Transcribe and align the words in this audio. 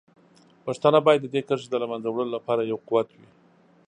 پښتانه 0.65 0.99
باید 1.07 1.21
د 1.23 1.27
دې 1.33 1.41
کرښې 1.47 1.67
د 1.71 1.75
له 1.81 1.87
منځه 1.91 2.09
وړلو 2.11 2.35
لپاره 2.37 2.61
یو 2.71 2.77
قوت 2.87 3.07
وي. 3.17 3.27